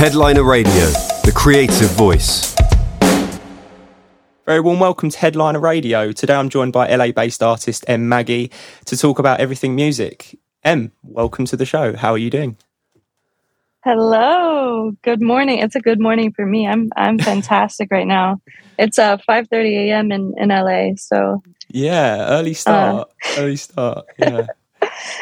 [0.00, 2.56] Headliner Radio, the creative voice.
[4.46, 6.10] Very warm welcome to Headliner Radio.
[6.10, 8.50] Today I'm joined by LA based artist M Maggie
[8.86, 10.38] to talk about everything music.
[10.64, 11.94] M, welcome to the show.
[11.94, 12.56] How are you doing?
[13.84, 14.92] Hello.
[15.02, 15.58] Good morning.
[15.58, 16.66] It's a good morning for me.
[16.66, 18.40] I'm I'm fantastic right now.
[18.78, 20.12] It's uh 5:30 a.m.
[20.12, 23.06] in in LA, so Yeah, early start.
[23.22, 24.06] Uh, early start.
[24.18, 24.46] Yeah.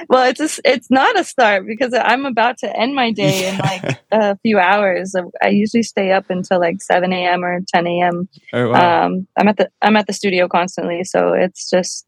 [0.08, 3.52] well, it's a, it's not a start because I'm about to end my day yeah.
[3.52, 5.14] in like a few hours.
[5.42, 7.44] I usually stay up until like 7 a.m.
[7.44, 8.28] or 10 a.m.
[8.52, 9.06] Oh, wow.
[9.06, 12.06] Um, I'm at the I'm at the studio constantly, so it's just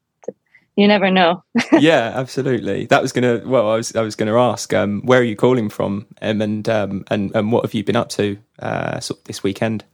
[0.76, 1.44] you never know.
[1.72, 2.86] yeah, absolutely.
[2.86, 3.42] That was gonna.
[3.44, 6.68] Well, I was I was gonna ask, um, where are you calling from, um, and
[6.68, 9.84] um, and and what have you been up to uh, sort of this weekend?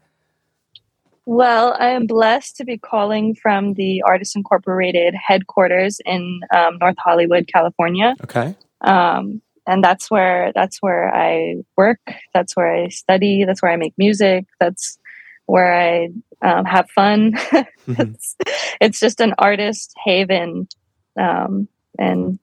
[1.27, 6.95] Well, I am blessed to be calling from the Artists Incorporated headquarters in um, North
[6.99, 8.15] Hollywood, California.
[8.23, 8.55] Okay.
[8.83, 11.99] Um, and that's where that's where I work.
[12.33, 13.45] That's where I study.
[13.45, 14.47] That's where I make music.
[14.61, 14.99] That's
[15.47, 16.09] where I
[16.43, 17.33] um, have fun.
[17.35, 18.01] mm-hmm.
[18.01, 18.37] it's,
[18.81, 20.69] it's, just an artist haven,
[21.19, 21.67] um,
[21.99, 22.39] and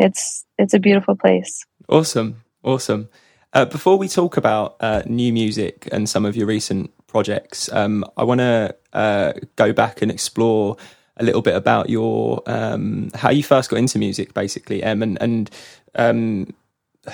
[0.00, 1.64] it's it's a beautiful place.
[1.88, 3.08] Awesome, awesome.
[3.54, 8.02] Uh, before we talk about uh, new music and some of your recent projects, um,
[8.16, 10.78] I want to uh, go back and explore
[11.18, 15.20] a little bit about your um, how you first got into music, basically, Em, and
[15.20, 15.50] and
[15.94, 16.54] um,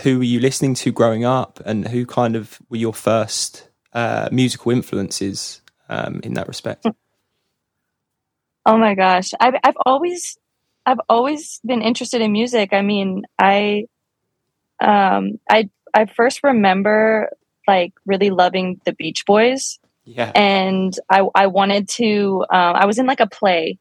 [0.05, 4.28] who were you listening to growing up, and who kind of were your first uh,
[4.30, 6.86] musical influences um, in that respect?
[8.64, 10.39] Oh my gosh, I've I've always
[10.86, 12.73] I've always been interested in music.
[12.73, 13.86] I mean, I
[14.80, 17.31] um, I I first remember
[17.67, 19.78] like really loving the Beach Boys.
[20.05, 20.33] Yeah.
[20.34, 23.78] And I I wanted to um, I was in like a play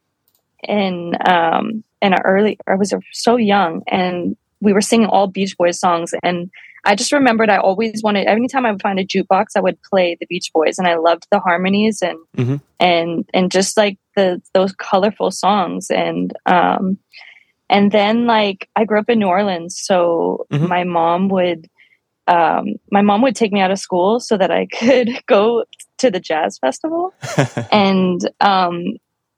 [0.62, 5.56] in um in an early I was so young and we were singing all Beach
[5.56, 6.50] Boys songs and
[6.84, 10.16] I just remembered I always wanted anytime I would find a jukebox I would play
[10.20, 12.56] the Beach Boys and I loved the harmonies and mm-hmm.
[12.78, 16.98] and and just like the those colorful songs and um
[17.70, 20.66] and then like I grew up in New Orleans so mm-hmm.
[20.66, 21.68] my mom would
[22.28, 25.64] um my mom would take me out of school so that I could go
[25.98, 27.12] to the jazz festival
[27.72, 28.84] and um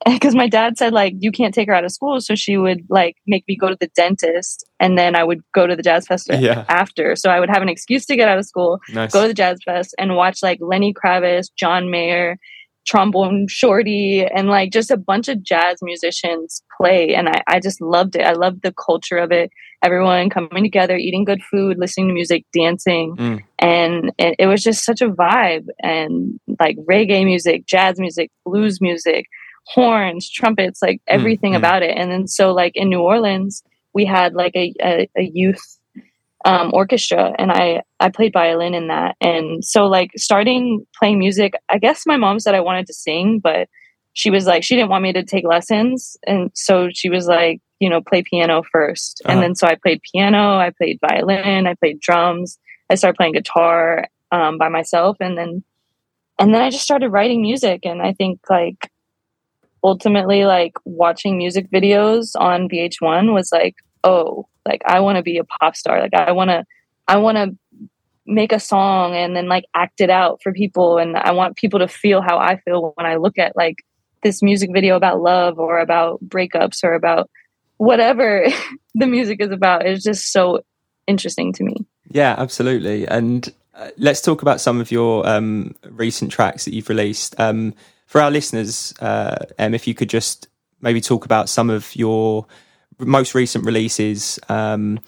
[0.06, 2.82] because my dad said like you can't take her out of school so she would
[2.88, 6.06] like make me go to the dentist and then i would go to the jazz
[6.06, 6.64] festival yeah.
[6.68, 9.12] after so i would have an excuse to get out of school nice.
[9.12, 12.38] go to the jazz fest and watch like lenny kravitz john mayer
[12.86, 17.80] trombone shorty and like just a bunch of jazz musicians play and I, I just
[17.80, 19.50] loved it i loved the culture of it
[19.82, 23.42] everyone coming together eating good food listening to music dancing mm.
[23.58, 28.80] and it, it was just such a vibe and like reggae music jazz music blues
[28.80, 29.26] music
[29.66, 31.58] horns, trumpets, like mm, everything mm-hmm.
[31.58, 31.96] about it.
[31.96, 33.62] And then so like in New Orleans,
[33.94, 35.78] we had like a, a, a youth
[36.44, 39.16] um, orchestra and I, I played violin in that.
[39.20, 43.40] And so like starting playing music, I guess my mom said I wanted to sing,
[43.40, 43.68] but
[44.14, 46.16] she was like, she didn't want me to take lessons.
[46.26, 49.32] And so she was like, you know, play piano 1st uh-huh.
[49.32, 52.58] And then so I played piano, I played violin, I played drums,
[52.90, 55.16] I started playing guitar um, by myself.
[55.20, 55.62] And then,
[56.38, 57.80] and then I just started writing music.
[57.84, 58.90] And I think like
[59.82, 63.74] ultimately like watching music videos on VH1 was like,
[64.04, 66.00] oh, like I want to be a pop star.
[66.00, 66.64] Like I want to,
[67.08, 67.56] I want to
[68.26, 70.98] make a song and then like act it out for people.
[70.98, 73.76] And I want people to feel how I feel when I look at like
[74.22, 77.30] this music video about love or about breakups or about
[77.78, 78.46] whatever
[78.94, 79.86] the music is about.
[79.86, 80.60] It's just so
[81.06, 81.76] interesting to me.
[82.10, 83.06] Yeah, absolutely.
[83.06, 87.38] And uh, let's talk about some of your um, recent tracks that you've released.
[87.40, 87.74] Um,
[88.06, 90.48] for our listeners, uh, if you could just
[90.80, 92.46] maybe talk about some of your
[93.00, 95.00] most recent releases um,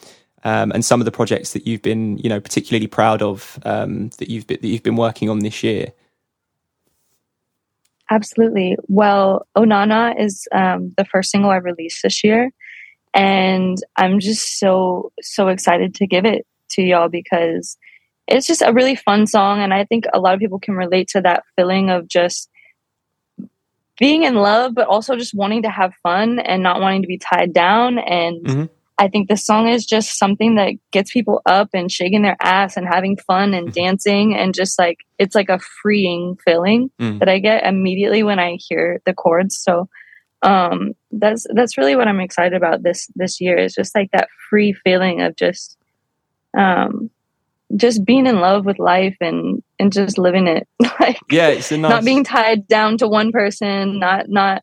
[0.44, 4.10] um, and some of the projects that you've been, you know, particularly proud of um,
[4.19, 5.92] that you've been, that you've been working on this year.
[8.10, 8.76] Absolutely.
[8.88, 12.50] Well, Onana is um, the first single I released this year,
[13.14, 17.76] and I'm just so so excited to give it to y'all because
[18.28, 21.09] it's just a really fun song, and I think a lot of people can relate
[21.09, 22.50] to that feeling of just
[24.03, 27.19] being in love, but also just wanting to have fun and not wanting to be
[27.19, 28.01] tied down.
[28.01, 28.65] And mm-hmm.
[28.99, 32.77] I think the song is just something that gets people up and shaking their ass
[32.77, 33.81] and having fun and mm-hmm.
[33.81, 37.21] dancing and just like it's like a freeing feeling mm.
[37.21, 39.57] that I get immediately when I hear the chords.
[39.57, 39.89] So
[40.43, 44.31] um that's that's really what I'm excited about this this year is just like that
[44.51, 45.78] free feeling of just
[46.59, 47.09] um
[47.77, 50.69] just being in love with life and and just living it
[51.01, 51.80] like yeah it's nice...
[51.80, 54.63] not being tied down to one person not not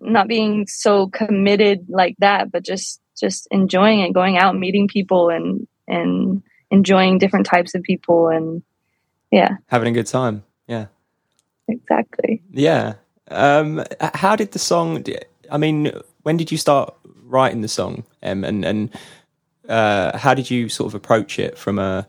[0.00, 5.30] not being so committed like that but just just enjoying it going out meeting people
[5.30, 8.62] and and enjoying different types of people and
[9.30, 10.44] yeah, having a good time.
[10.68, 10.86] Yeah,
[11.66, 12.42] exactly.
[12.50, 12.94] Yeah.
[13.30, 15.04] Um, how did the song?
[15.50, 15.90] I mean,
[16.22, 16.94] when did you start
[17.24, 18.04] writing the song?
[18.22, 18.90] Um, and and
[19.68, 22.06] uh, how did you sort of approach it from a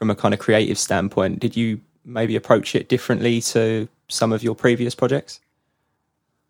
[0.00, 1.38] from a kind of creative standpoint?
[1.38, 5.40] Did you maybe approach it differently to some of your previous projects?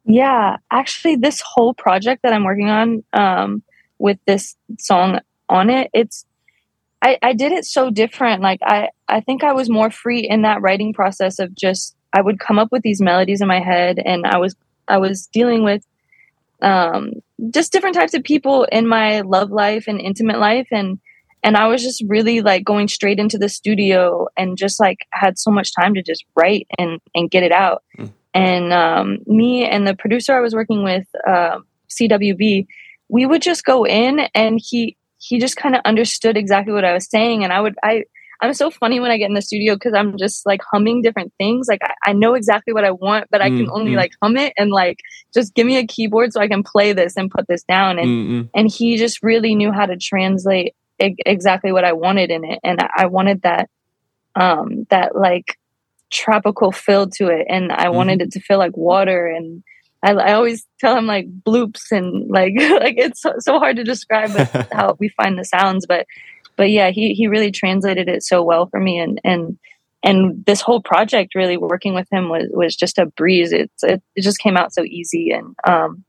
[0.04, 3.62] Yeah, actually, this whole project that I'm working on um,
[3.98, 5.18] with this song
[5.48, 6.24] on it, it's
[7.02, 8.40] I, I did it so different.
[8.40, 12.22] Like I, I think I was more free in that writing process of just I
[12.22, 14.54] would come up with these melodies in my head, and I was
[14.86, 15.84] I was dealing with
[16.62, 17.14] um,
[17.50, 21.00] just different types of people in my love life and intimate life, and
[21.42, 25.38] and I was just really like going straight into the studio and just like had
[25.38, 27.82] so much time to just write and and get it out.
[27.98, 28.12] Mm.
[28.32, 31.58] And um, me and the producer I was working with, uh,
[31.88, 32.66] CWB,
[33.08, 36.92] we would just go in and he he just kind of understood exactly what I
[36.92, 38.04] was saying, and I would I
[38.42, 41.32] I'm so funny when I get in the studio because I'm just like humming different
[41.38, 41.66] things.
[41.68, 43.96] Like I, I, know exactly what I want, but I can mm, only mm.
[43.96, 45.00] like hum it and like
[45.34, 47.98] just give me a keyboard so I can play this and put this down.
[47.98, 52.44] And mm and he just really knew how to translate exactly what I wanted in
[52.44, 53.68] it, and I wanted that
[54.34, 55.58] um that like
[56.10, 59.26] tropical feel to it, and I mm wanted it to feel like water.
[59.26, 59.62] And.
[60.02, 63.84] I, I, always tell him like bloops and like like it's so, so hard to
[63.84, 64.30] describe
[64.72, 66.06] how we find the sounds, but
[66.56, 69.58] but yeah, he he really translated it so well for me, and and
[70.02, 73.52] and this whole project really working with him was was just a breeze.
[73.52, 76.02] It's it, it just came out so easy, and um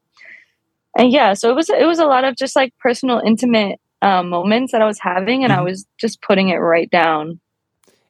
[0.98, 4.30] and yeah, so it was it was a lot of just like personal, intimate um,
[4.30, 5.62] moments that I was having, and mm-hmm.
[5.62, 7.40] I was just putting it right down.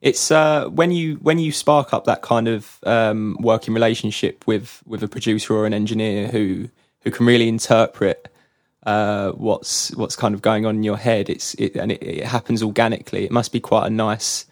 [0.01, 4.81] It's uh, when you when you spark up that kind of um, working relationship with
[4.85, 6.69] with a producer or an engineer who
[7.01, 8.27] who can really interpret
[8.83, 11.29] uh, what's what's kind of going on in your head.
[11.29, 13.25] It's it, and it, it happens organically.
[13.25, 14.45] It must be quite a nice,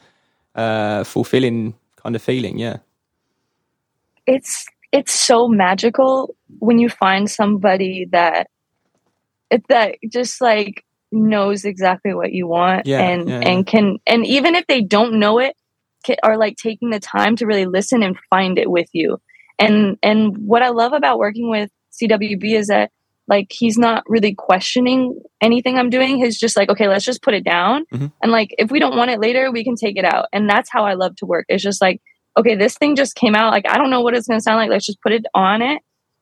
[0.55, 2.59] uh, fulfilling kind of feeling.
[2.59, 2.77] Yeah,
[4.27, 8.49] it's it's so magical when you find somebody that
[9.49, 14.25] it, that just like knows exactly what you want yeah, and yeah, and can and
[14.25, 15.55] even if they don't know it
[16.03, 19.19] can, are like taking the time to really listen and find it with you
[19.57, 21.71] and and what i love about working with
[22.01, 22.91] cwb is that
[23.29, 26.17] like he's not really questioning anything I'm doing.
[26.17, 27.85] He's just like, okay, let's just put it down.
[27.93, 28.07] Mm-hmm.
[28.23, 30.25] And like, if we don't want it later, we can take it out.
[30.33, 31.45] And that's how I love to work.
[31.47, 32.01] It's just like,
[32.35, 33.53] okay, this thing just came out.
[33.53, 34.71] Like, I don't know what it's going to sound like.
[34.71, 35.79] Let's just put it on it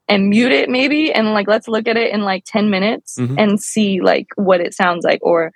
[0.07, 1.11] and mute it maybe.
[1.11, 3.37] And like, let's look at it in like 10 minutes mm-hmm.
[3.37, 5.19] and see like what it sounds like.
[5.21, 5.51] Or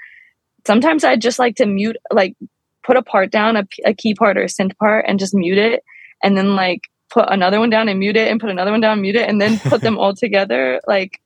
[0.65, 2.35] sometimes I just like to mute, like
[2.83, 5.57] put a part down, a, a key part or a synth part and just mute
[5.57, 5.83] it.
[6.23, 9.01] And then like put another one down and mute it and put another one down,
[9.01, 10.81] mute it, and then put them all together.
[10.87, 11.21] Like,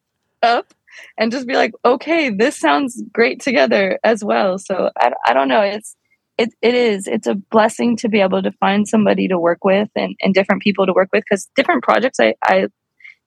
[0.46, 0.74] up
[1.18, 4.58] and just be like, okay, this sounds great together as well.
[4.58, 5.62] So I, I don't know.
[5.62, 5.96] It's,
[6.38, 9.90] it, it is, it's a blessing to be able to find somebody to work with
[9.96, 11.24] and, and different people to work with.
[11.30, 12.68] Cause different projects, I, I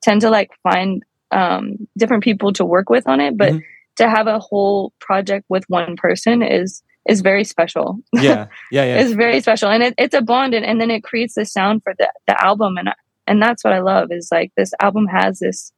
[0.03, 3.59] tend to like find, um, different people to work with on it, but mm-hmm.
[3.97, 7.99] to have a whole project with one person is, is very special.
[8.13, 8.47] Yeah.
[8.71, 8.85] Yeah.
[8.85, 8.97] Yeah.
[9.01, 9.71] it's very special.
[9.71, 12.43] And it, it's a bond and, and then it creates the sound for the, the
[12.43, 12.77] album.
[12.77, 12.91] And,
[13.27, 15.73] and that's what I love is like this album has this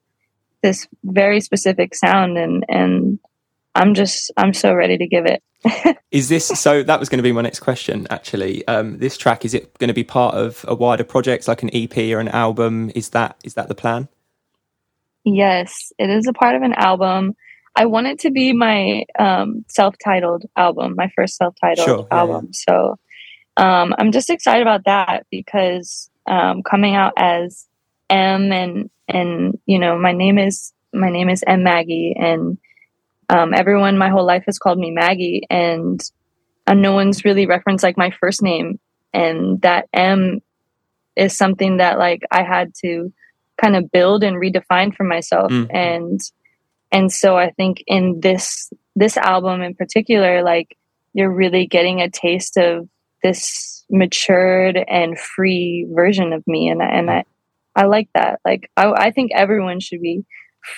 [0.62, 3.18] this very specific sound and and
[3.80, 5.42] I'm just I'm so ready to give it.
[6.10, 8.66] is this so that was going to be my next question actually.
[8.68, 11.70] Um, this track is it going to be part of a wider project like an
[11.72, 12.92] EP or an album?
[12.94, 14.08] Is that is that the plan?
[15.24, 17.34] Yes, it is a part of an album.
[17.74, 22.46] I want it to be my um, self-titled album, my first self-titled sure, yeah, album.
[22.46, 22.72] Yeah.
[22.74, 22.98] So
[23.56, 27.66] um, I'm just excited about that because um, coming out as
[28.10, 32.58] M and and you know my name is my name is M Maggie and
[33.30, 36.00] um, everyone my whole life has called me Maggie and
[36.66, 38.78] uh, no one's really referenced like my first name
[39.14, 40.40] and that M
[41.16, 43.12] is something that like I had to
[43.56, 45.72] kind of build and redefine for myself mm.
[45.72, 46.20] and
[46.90, 50.76] and so I think in this this album in particular like
[51.12, 52.88] you're really getting a taste of
[53.22, 57.24] this matured and free version of me and and I
[57.76, 58.40] I like that.
[58.44, 60.24] Like I, I think everyone should be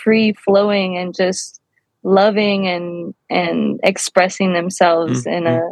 [0.03, 1.62] free flowing and just
[2.03, 5.47] loving and and expressing themselves mm-hmm.
[5.47, 5.71] in a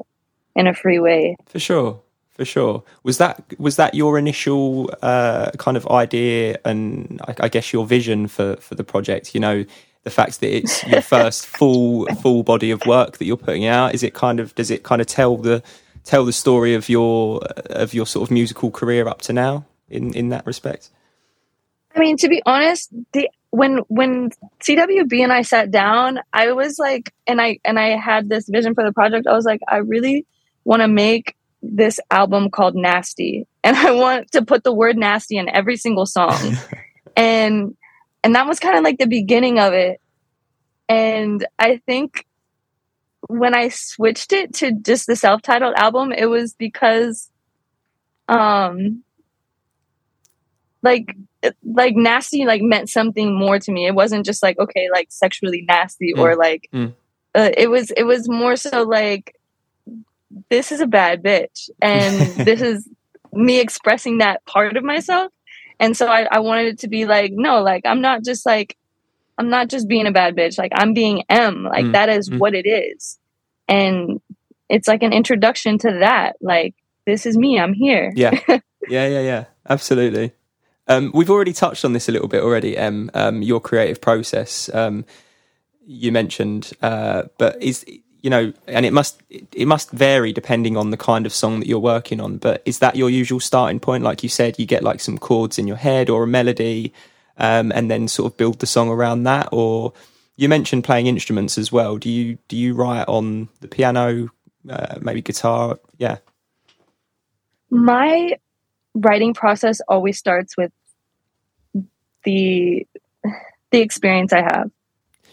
[0.57, 1.37] in a free way.
[1.47, 2.01] For sure.
[2.31, 2.83] For sure.
[3.03, 7.87] Was that was that your initial uh, kind of idea and I, I guess your
[7.87, 9.35] vision for for the project?
[9.35, 9.65] You know,
[10.05, 13.95] the fact that it's your first full full body of work that you're putting out
[13.95, 15.63] is it kind of does it kind of tell the
[16.05, 20.15] tell the story of your of your sort of musical career up to now in
[20.15, 20.89] in that respect
[21.95, 24.31] I mean, to be honest, the when when
[24.61, 28.75] CWB and I sat down, I was like, and I and I had this vision
[28.75, 29.27] for the project.
[29.27, 30.27] I was like, I really
[30.65, 35.37] want to make this album called Nasty, and I want to put the word nasty
[35.37, 36.57] in every single song.
[37.17, 37.77] and
[38.23, 40.01] and that was kind of like the beginning of it.
[40.89, 42.27] And I think
[43.29, 47.31] when I switched it to just the self-titled album, it was because
[48.29, 49.03] um
[50.83, 51.17] like
[51.65, 53.87] like nasty like meant something more to me.
[53.87, 56.21] It wasn't just like okay, like sexually nasty Mm.
[56.21, 56.95] or like Mm.
[57.35, 59.35] uh, it was it was more so like
[60.49, 62.15] this is a bad bitch and
[62.47, 62.89] this is
[63.33, 65.33] me expressing that part of myself.
[65.79, 68.77] And so I, I wanted it to be like, no, like I'm not just like
[69.39, 70.59] I'm not just being a bad bitch.
[70.59, 71.65] Like I'm being M.
[71.65, 72.39] Like Mm, that is mm.
[72.39, 73.19] what it is.
[73.67, 74.21] And
[74.69, 76.37] it's like an introduction to that.
[76.43, 76.75] Like
[77.07, 77.59] this is me.
[77.59, 78.13] I'm here.
[78.15, 78.61] Yeah, yeah,
[79.09, 79.45] yeah, yeah.
[79.69, 80.33] Absolutely.
[80.91, 82.79] Um, we've already touched on this a little bit already.
[82.79, 84.71] Em, um, your creative process.
[84.75, 85.07] Um,
[85.87, 87.87] you mentioned, uh, but is
[88.23, 91.69] you know, and it must it must vary depending on the kind of song that
[91.69, 92.39] you're working on.
[92.39, 94.05] But is that your usual starting point?
[94.05, 96.95] Like you said, you get like some chords in your head or a melody,
[97.39, 99.51] um, and then sort of build the song around that.
[99.53, 99.95] Or
[100.37, 101.99] you mentioned playing instruments as well.
[101.99, 104.31] Do you do you write on the piano,
[104.71, 105.79] uh, maybe guitar?
[105.99, 106.19] Yeah,
[107.71, 108.35] My
[108.95, 110.73] writing process always starts with
[112.25, 112.87] the
[113.71, 114.71] the experience I have.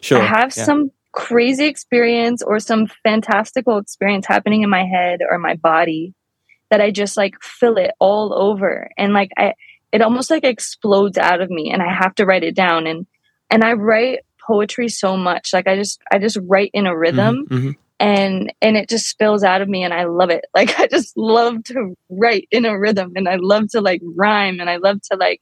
[0.01, 0.21] sure.
[0.21, 0.63] I have yeah.
[0.63, 6.13] some crazy experience or some fantastical experience happening in my head or my body
[6.69, 9.53] that I just like feel it all over and like I
[9.91, 13.07] it almost like explodes out of me and I have to write it down and
[13.49, 17.47] and I write poetry so much like I just I just write in a rhythm
[17.49, 17.75] Mhm, mhm.
[17.99, 20.45] and and it just spills out of me and I love it.
[20.53, 24.59] Like I just love to write in a rhythm and I love to like rhyme
[24.59, 25.41] and I love to like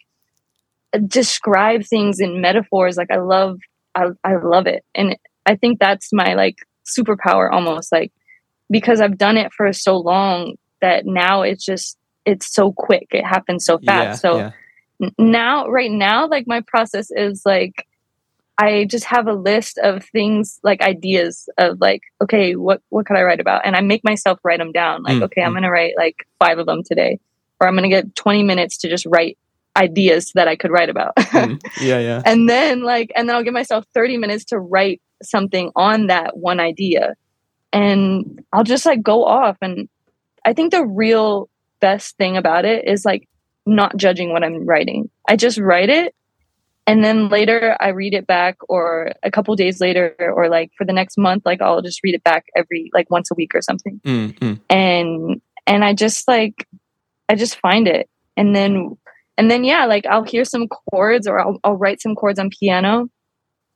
[0.99, 2.97] describe things in metaphors.
[2.97, 3.59] Like I love
[3.95, 4.83] I I love it.
[4.93, 8.11] And I think that's my like superpower almost like
[8.69, 13.07] because I've done it for so long that now it's just it's so quick.
[13.11, 14.21] It happens so fast.
[14.21, 14.51] so yeah.
[15.01, 17.85] n- now right now like my process is like
[18.57, 23.17] i just have a list of things like ideas of like okay what what could
[23.17, 25.55] i write about and i make myself write them down like Mm, okay i'm mm.
[25.55, 27.19] gonna write like five of them today
[27.59, 29.37] or i'm gonna get 20 minutes to just write
[29.77, 31.13] ideas that i could write about.
[31.35, 32.21] Mm, yeah, yeah.
[32.25, 36.37] and then like and then i'll give myself 30 minutes to write something on that
[36.37, 37.15] one idea.
[37.73, 39.57] And i'll just like go off.
[39.61, 39.89] And
[40.45, 41.49] i think the real
[41.81, 43.27] best thing about it is like
[43.65, 45.09] not judging what i'm writing.
[45.27, 46.15] I just write it
[46.87, 50.85] and then later i read it back or a couple days later or like for
[50.85, 53.61] the next month like i'll just read it back every like once a week or
[53.61, 53.99] something.
[54.05, 54.59] Mm, mm.
[54.69, 56.67] and and I just like
[57.29, 58.09] I just find it.
[58.37, 58.97] And then
[59.37, 62.49] and then yeah like I'll hear some chords or I'll, I'll write some chords on
[62.49, 63.07] piano.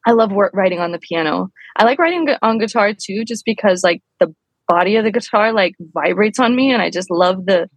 [0.07, 1.49] I love work writing on the piano.
[1.75, 4.33] I like writing on guitar too just because like the
[4.67, 7.69] body of the guitar like vibrates on me and I just love the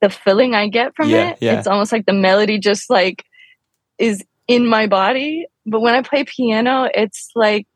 [0.00, 1.38] the feeling I get from Yeah, it.
[1.40, 1.58] yeah.
[1.58, 3.24] It's almost like the melody just like
[3.98, 5.46] is in my body.
[5.64, 7.66] But when I play piano, it's like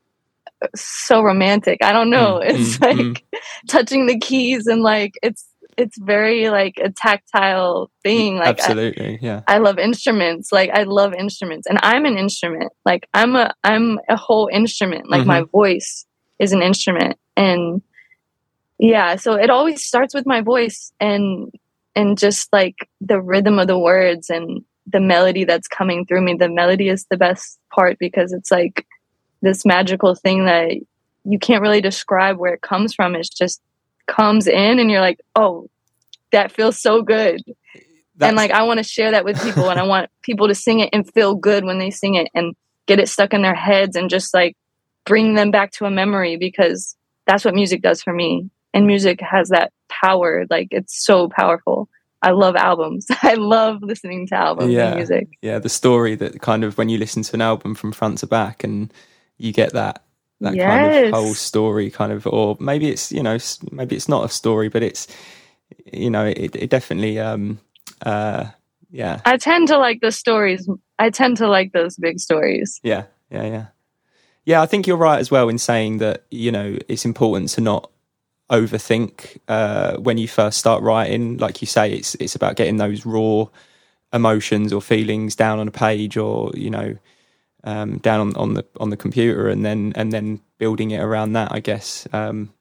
[0.76, 1.78] so romantic.
[1.82, 2.40] I don't know.
[2.42, 3.22] Mm, it's mm, like mm.
[3.68, 5.46] touching the keys and like it's
[5.80, 8.36] it's very like a tactile thing.
[8.36, 9.42] Like I, Absolutely, yeah.
[9.48, 10.52] I love instruments.
[10.52, 12.72] Like I love instruments, and I'm an instrument.
[12.84, 15.08] Like I'm a I'm a whole instrument.
[15.10, 15.50] Like my mm-hmm.
[15.50, 16.04] voice
[16.38, 17.82] is an instrument, and
[18.78, 19.16] yeah.
[19.16, 21.52] So it always starts with my voice and
[21.96, 26.34] and just like the rhythm of the words and the melody that's coming through me.
[26.34, 28.86] The melody is the best part because it's like
[29.40, 30.72] this magical thing that
[31.24, 33.14] you can't really describe where it comes from.
[33.14, 33.62] It's just
[34.10, 35.69] comes in and you're like, oh,
[36.32, 37.40] that feels so good.
[38.16, 40.54] That's- and like I want to share that with people and I want people to
[40.54, 42.54] sing it and feel good when they sing it and
[42.86, 44.56] get it stuck in their heads and just like
[45.06, 46.96] bring them back to a memory because
[47.26, 48.50] that's what music does for me.
[48.74, 50.44] And music has that power.
[50.50, 51.88] Like it's so powerful.
[52.22, 53.06] I love albums.
[53.22, 54.88] I love listening to albums Yeah.
[54.88, 55.28] and music.
[55.40, 58.26] yeah, the story that kind of when you listen to an album from front to
[58.26, 58.92] back and
[59.38, 60.04] you get that
[60.42, 63.36] that kind of whole story kind of or maybe it's you know
[63.72, 65.06] maybe it's not a story but it's
[65.92, 67.58] you know it, it definitely um
[68.02, 68.46] uh
[68.90, 70.68] yeah I tend to like the stories.
[70.98, 72.80] I tend to like those big stories.
[72.82, 73.66] yeah yeah yeah
[74.44, 77.60] yeah i think you're right as well in saying that you know it's important to
[77.60, 77.90] not
[78.50, 83.06] overthink uh when you first start writing like you say it's it's about getting those
[83.06, 83.44] raw
[84.12, 86.96] emotions or feelings down on a page or you know
[87.62, 91.34] um, down on, on the on the computer and then and then building it around
[91.34, 92.52] that i guess um,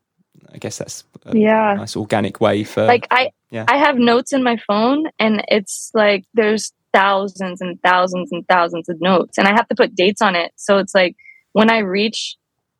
[0.54, 1.76] i guess that's a Yeah.
[1.78, 3.66] nice organic way for like I yeah.
[3.68, 8.90] I have notes in my phone and it's like there's thousands and thousands and thousands
[8.90, 10.52] of notes and I have to put dates on it.
[10.56, 11.16] So it's like
[11.54, 12.36] when I reach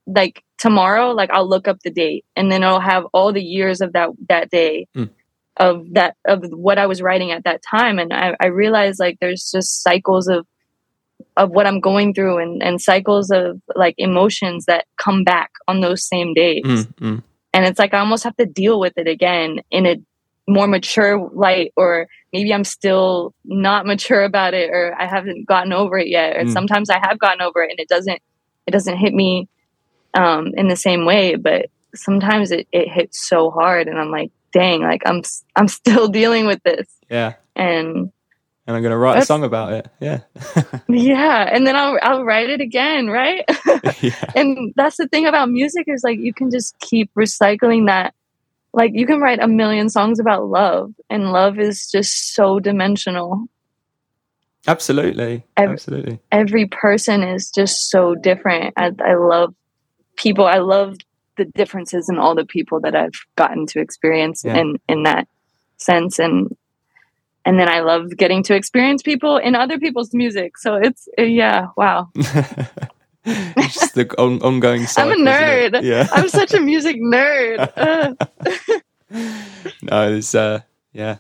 [0.06, 3.82] like tomorrow, like I'll look up the date and then it'll have all the years
[3.82, 5.10] of that that day Mm.
[5.58, 9.18] of that of what I was writing at that time and I, I realized like
[9.20, 10.46] there's just cycles of
[11.36, 15.82] of what I'm going through and, and cycles of like emotions that come back on
[15.82, 16.64] those same days.
[16.66, 17.18] Mm-hmm.
[17.54, 19.98] And it's like I almost have to deal with it again in a
[20.48, 25.74] more mature light or maybe I'm still not mature about it or I haven't gotten
[25.74, 26.36] over it yet.
[26.38, 26.54] Or Mm.
[26.54, 28.20] sometimes I have gotten over it and it doesn't
[28.68, 29.48] it doesn't hit me
[30.14, 34.32] um in the same way, but sometimes it, it hits so hard and I'm like,
[34.54, 35.22] dang, like I'm
[35.56, 36.88] I'm still dealing with this.
[37.10, 37.36] Yeah.
[37.56, 38.12] And
[38.70, 39.88] And I'm going to write a song about it.
[40.00, 40.20] Yeah.
[40.88, 43.44] yeah, and then I'll I'll write it again, right?
[44.00, 44.32] yeah.
[44.36, 48.14] and that's the thing about music is like you can just keep recycling that
[48.72, 53.48] like you can write a million songs about love and love is just so dimensional
[54.68, 55.44] Absolutely.
[55.58, 56.20] Ev- Absolutely.
[56.32, 59.56] every person is just so different i, I love
[60.16, 60.98] people i love
[61.38, 64.58] the differences in all the people that i've gotten to experience Yeah.
[64.58, 65.28] in in that
[65.78, 66.56] sense and
[67.46, 71.22] and then i love getting to experience people in other people's music so it's uh,
[71.24, 75.12] yeah wow it's just the on- ongoing cycle.
[75.12, 76.08] i'm a nerd Yeah.
[76.12, 78.18] i'm such a music nerd
[79.82, 80.62] no, it's uh,
[80.94, 81.18] yeah.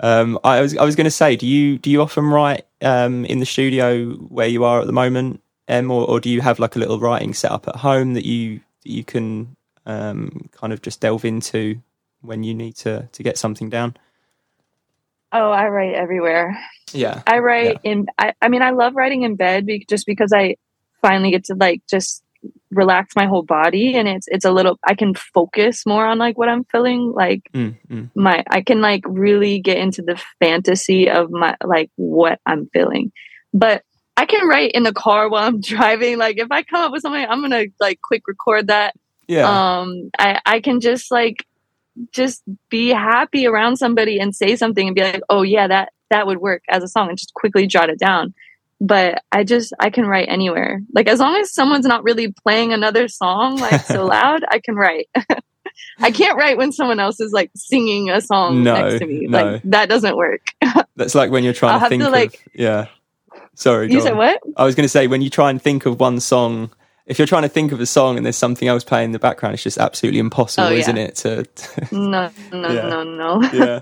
[0.00, 3.24] Um, I was I was going to say, do you do you often write um
[3.26, 6.58] in the studio where you are at the moment, Em, or, or do you have
[6.58, 10.80] like a little writing setup at home that you that you can um kind of
[10.82, 11.80] just delve into
[12.22, 13.96] when you need to to get something down?
[15.32, 16.58] Oh i write everywhere
[16.92, 17.22] Yeah.
[17.26, 18.06] I write in.
[18.16, 20.56] I, I mean, I love writing in bed be, just because I
[21.02, 22.22] finally get to like just
[22.70, 24.78] relax my whole body, and it's it's a little.
[24.82, 27.12] I can focus more on like what I'm feeling.
[27.14, 28.10] Like Mm, mm.
[28.14, 33.12] my, I can like really get into the fantasy of my like what I'm feeling.
[33.52, 33.82] But
[34.16, 36.16] I can write in the car while I'm driving.
[36.16, 38.94] Like if I come up with something, I'm gonna like quick record that
[39.28, 39.44] Yeah.
[39.44, 41.44] um i i can just like
[42.12, 46.26] just be happy around somebody and say something and be like oh yeah that that
[46.26, 48.32] would work as a song and just quickly jot it down
[48.80, 52.72] but i just i can write anywhere like as long as someone's not really playing
[52.72, 55.08] another song like so loud i can write
[56.00, 59.26] i can't write when someone else is like singing a song No, next to me
[59.26, 59.42] no.
[59.52, 60.42] like that doesn't work
[60.96, 62.86] That's like when you're trying I'll to think to, of like- yeah.
[63.54, 63.90] Sorry.
[63.92, 64.18] you said on.
[64.18, 66.70] what I was going to say when you try and think of one song,
[67.08, 69.18] if you're trying to think of a song and there's something else playing in the
[69.18, 70.78] background, it's just absolutely impossible, Oh, yeah.
[70.80, 71.16] isn't it?
[71.16, 71.46] To,
[71.92, 72.88] no no Yeah.
[72.88, 73.80] no no yeah.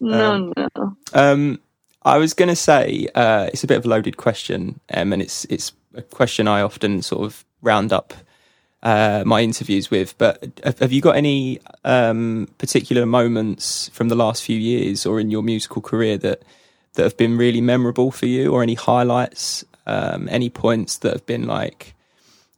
[0.00, 1.60] no no Um,
[2.02, 5.20] I was going to say uh, it's a bit of a loaded question, um, and
[5.20, 8.14] it's it's a question I often sort of round up
[8.82, 10.16] uh, my interviews with.
[10.16, 15.18] But have, have you got any um, particular moments from the last few years or
[15.20, 16.42] in your musical career that
[16.94, 21.26] that have been really memorable for you, or any highlights, um, any points that have
[21.26, 21.94] been like,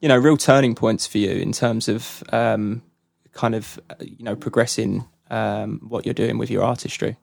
[0.01, 2.81] you know, real turning points for you in terms of um,
[3.33, 7.17] kind of you know progressing um, what you're doing with your artistry?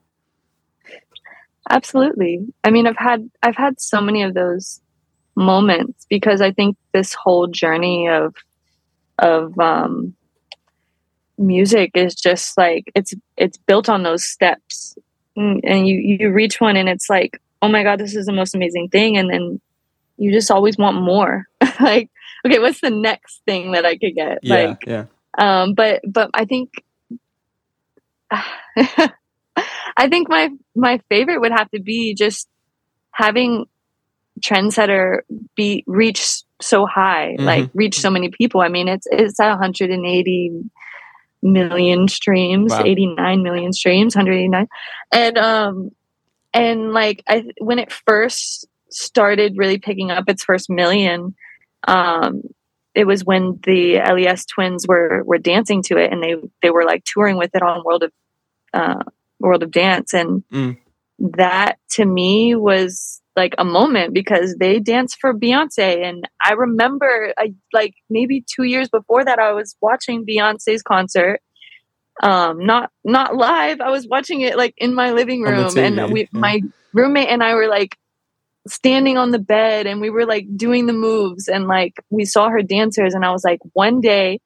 [1.69, 2.39] absolutely.
[2.63, 4.81] I mean i've had i've had so many of those
[5.35, 8.35] moments because i think this whole journey of
[9.19, 10.15] of um
[11.37, 14.97] music is just like it's it's built on those steps.
[15.37, 18.33] Mm, and you you reach one and it's like oh my god this is the
[18.33, 19.17] most amazing thing.
[19.17, 19.61] And then
[20.17, 21.45] you just always want more.
[21.79, 22.09] Like
[22.45, 25.05] okay what's the next thing that i could get Yeah, like yeah.
[25.37, 26.69] um but but i think
[28.31, 32.47] i think my my favorite would have to be just
[33.11, 33.65] having
[34.41, 35.19] trendsetter
[35.55, 36.25] be reach
[36.61, 37.45] so high Mhm.
[37.45, 40.51] like reach so many people i mean it's it's at 180
[41.41, 42.83] million streams Wow.
[42.85, 44.67] 89 million streams 189
[45.11, 45.89] and um
[46.53, 51.35] and like i when it first started really picking up its first million
[51.87, 52.41] um
[52.95, 56.83] it was when the les twins were were dancing to it and they they were
[56.83, 58.11] like touring with it on world of
[58.73, 59.03] uh
[59.39, 60.13] world of dance.
[60.13, 60.77] And Mm.
[61.37, 66.03] that to me was like a moment because they danced for Beyonce.
[66.03, 71.41] And I remember I, like maybe 2 years before that I was watching Beyonce's concert.
[72.21, 73.79] Um not not live.
[73.81, 75.67] I was watching it like in my living room.
[75.67, 76.27] TV, and we yeah.
[76.33, 76.61] my
[76.93, 77.97] roommate and I were like
[78.69, 82.49] standing on the bed and we were like doing the moves and like we saw
[82.49, 84.39] her dancers and I was like one day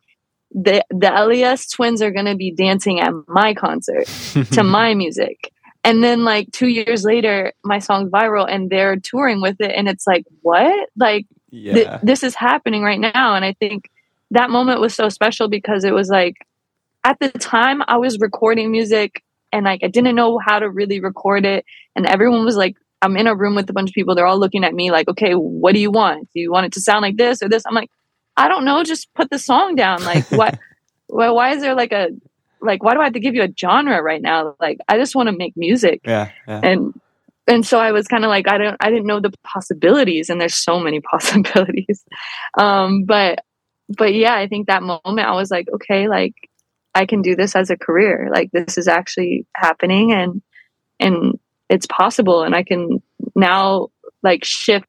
[0.52, 4.06] the the LES twins are going to be dancing at my concert
[4.52, 5.52] to my music.
[5.86, 9.88] And then like 2 years later my song's viral and they're touring with it and
[9.88, 10.90] it's like what?
[10.96, 11.74] Like yeah.
[11.74, 13.90] th- this is happening right now and I think
[14.32, 16.36] that moment was so special because it was like
[17.04, 21.00] at the time I was recording music and like I didn't know how to really
[21.00, 24.16] record it and everyone was like I'm in a room with a bunch of people
[24.16, 26.72] they're all looking at me like okay what do you want do you want it
[26.74, 27.92] to sound like this or this I'm like
[28.38, 30.58] I don't know just put the song down like what
[31.08, 32.10] why, why is there like a
[32.64, 34.56] like why do I have to give you a genre right now?
[34.60, 36.02] Like I just want to make music.
[36.06, 36.62] Yeah, yeah.
[36.64, 37.00] And
[37.46, 40.40] and so I was kind of like I don't I didn't know the possibilities and
[40.40, 42.04] there's so many possibilities.
[42.58, 43.44] Um but
[43.90, 46.34] but yeah, I think that moment I was like okay, like
[46.96, 48.30] I can do this as a career.
[48.34, 50.42] Like this is actually happening and
[51.00, 51.40] and
[51.74, 53.02] it's possible and I can
[53.36, 53.88] now
[54.22, 54.88] like shift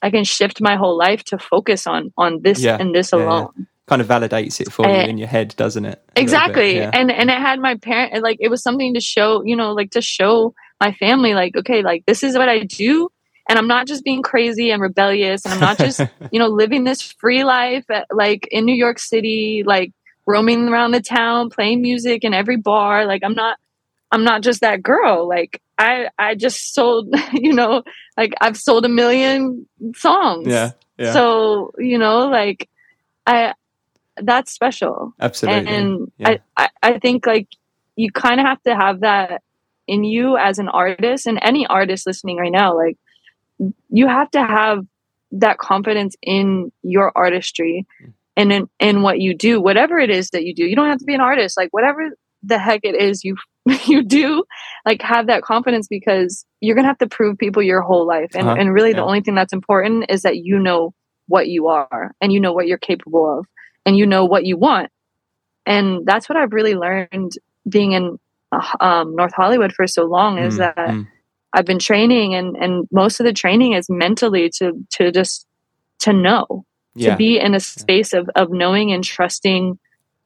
[0.00, 3.18] I can shift my whole life to focus on on this Yeah, and this yeah,
[3.18, 3.24] yeah.
[3.24, 3.66] alone.
[3.86, 5.98] Kind of validates it for you Uh, in your head, doesn't it?
[6.16, 6.90] A exactly yeah.
[6.98, 9.90] and and it had my parent like it was something to show you know like
[9.98, 13.08] to show my family like okay like this is what i do
[13.48, 16.00] and i'm not just being crazy and rebellious and i'm not just
[16.32, 19.90] you know living this free life at, like in new york city like
[20.26, 23.58] roaming around the town playing music in every bar like i'm not
[24.12, 27.82] i'm not just that girl like i i just sold you know
[28.16, 31.12] like i've sold a million songs yeah, yeah.
[31.12, 32.68] so you know like
[33.26, 33.54] i
[34.16, 35.72] that's special Absolutely.
[35.72, 36.28] and yeah.
[36.28, 37.48] I, I i think like
[37.96, 39.42] you kind of have to have that
[39.86, 42.96] in you as an artist and any artist listening right now like
[43.88, 44.84] you have to have
[45.32, 47.86] that confidence in your artistry
[48.36, 50.98] and in, in what you do whatever it is that you do you don't have
[50.98, 52.10] to be an artist like whatever
[52.42, 53.36] the heck it is you
[53.86, 54.44] you do
[54.86, 58.30] like have that confidence because you're gonna have to prove people your whole life.
[58.34, 60.94] And, Uh-huh, and really the only thing that's important is that you know
[61.26, 63.46] what you are and you know what you're capable of
[63.84, 64.90] and you know what you want.
[65.66, 67.32] And that's what i've really learned
[67.68, 68.18] being in
[68.52, 71.06] uh, um, north hollywood for so long is Mm, that mm.
[71.52, 75.46] i've been training and and most of the training is mentally to to just
[76.00, 77.10] to know yeah.
[77.10, 79.78] to be in a space of of knowing and trusting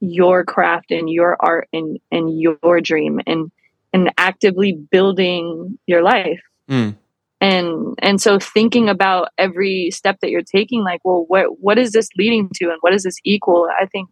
[0.04, 3.50] your craft and your art and and your dream and
[3.92, 6.96] and actively building your life Mm.
[7.40, 11.92] and and so thinking about every step that you're taking like well what what is
[11.92, 14.08] this leading to and what is this equal i think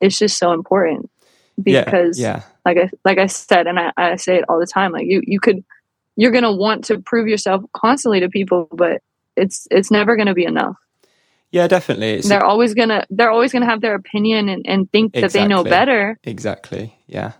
[0.00, 1.10] it's just so important
[1.64, 2.42] Yeah, because yeah.
[2.64, 5.20] like i like i said and I, I say it all the time like you
[5.24, 5.64] you could
[6.16, 9.00] you're gonna want to prove yourself constantly to people but
[9.36, 10.76] it's it's never gonna be enough
[11.52, 12.12] Yeah, definitely.
[12.12, 15.46] It's they're always gonna they're always gonna have their opinion and, and think that they
[15.46, 16.94] know better exactly.
[17.06, 17.32] Yeah.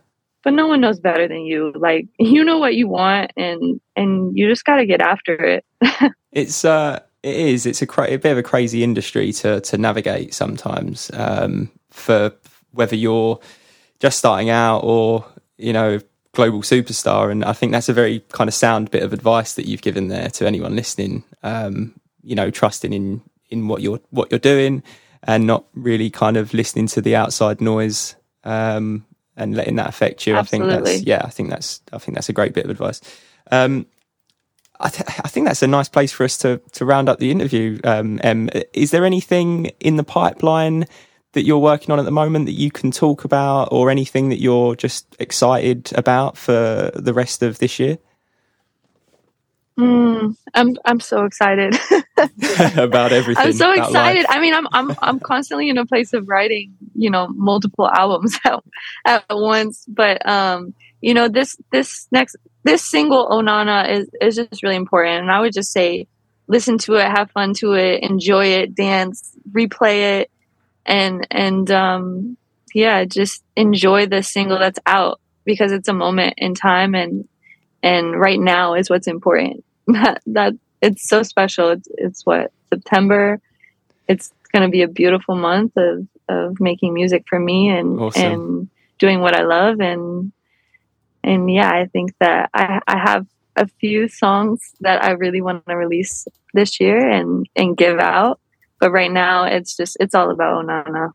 [0.43, 4.37] but no one knows better than you like you know what you want and and
[4.37, 5.65] you just gotta get after it
[6.33, 7.67] It's uh it is.
[7.67, 11.11] It's a, cra- a bit of a crazy industry to to navigate sometimes.
[11.15, 12.33] Um, for
[12.73, 13.39] whether you're
[13.99, 15.27] just starting out or
[15.59, 15.99] you know
[16.33, 19.67] global superstar, and I think that's a very kind of sound bit of advice that
[19.67, 21.25] you've given there to anyone listening.
[21.43, 24.83] Um, you know, trusting in in what you're what you're doing,
[25.25, 28.17] and not really kind of listening to the outside noise.
[28.45, 29.05] Um,
[29.37, 30.37] and letting that affect you.
[30.37, 31.23] I think that's yeah.
[31.25, 33.01] I think that's I think that's a great bit of advice.
[33.51, 33.87] Um,
[34.79, 37.31] I, th- I think that's a nice place for us to to round up the
[37.31, 37.81] interview.
[37.85, 38.51] Um, em.
[38.73, 40.87] is there anything in the pipeline
[41.33, 44.41] that you're working on at the moment that you can talk about, or anything that
[44.41, 47.99] you're just excited about for the rest of this year?
[49.79, 51.79] Mm, i'm i'm so excited
[52.77, 53.45] about everything.
[53.45, 54.27] i'm so excited life.
[54.29, 58.39] i mean i'm i'm i'm constantly in a place of writing you know multiple albums
[58.45, 58.61] at,
[59.05, 64.63] at once but um you know this this next this single onana is is just
[64.63, 66.07] really important and i would just say
[66.49, 70.31] listen to it have fun to it enjoy it dance replay it
[70.87, 72.37] and and um
[72.75, 77.29] yeah just enjoy the single that's out because it's a moment in time and
[77.83, 81.71] and right now is what's important that that it's so special.
[81.71, 83.41] It's it's what september?
[84.09, 88.23] It's going to be a beautiful month of of making music for me and Awesome.
[88.33, 89.81] and doing what i love.
[89.81, 90.33] And
[91.23, 95.67] and yeah i think that i i have a few songs that i really want
[95.67, 98.41] to release this year and and give out.
[98.81, 101.13] But right now it's just it's all about onana.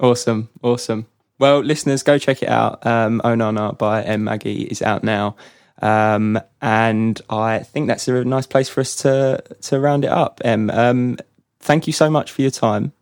[0.00, 1.06] Awesome, awesome.
[1.38, 2.84] Well, listeners, go check it out.
[2.86, 5.34] Um, Onana by M Maggie is out now,
[5.82, 10.40] um, and I think that's a nice place for us to to round it up.
[10.44, 11.18] Em, um,
[11.60, 12.92] thank you so much for your time,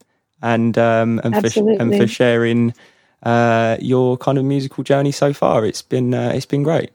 [0.42, 2.74] and um, and for and for sharing
[3.22, 5.66] uh, your kind of musical journey so far.
[5.66, 6.90] It's been uh, it's been great.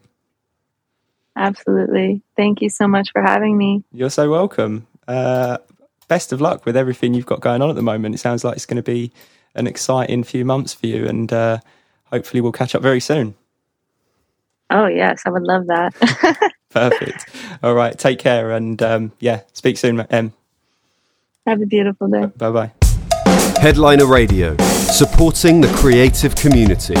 [1.36, 4.86] absolutely thank you so much for having me You're so welcome.
[5.06, 5.58] Uh,
[6.08, 8.14] best of luck with everything you've got going on at the moment.
[8.14, 9.12] It sounds like it's going to be
[9.54, 11.58] an exciting few months for you, and uh,
[12.06, 13.34] hopefully we'll catch up very soon.
[14.70, 15.94] Oh yes i would love that
[16.70, 17.30] Perfect.
[17.62, 17.96] All right.
[17.98, 20.34] Take care, and um, yeah, speak soon, Em.
[21.46, 22.72] have a beautiful day Bye bye.
[23.58, 26.96] Headliner Radio, supporting the creative community.